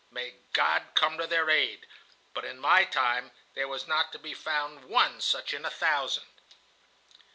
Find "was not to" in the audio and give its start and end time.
3.67-4.17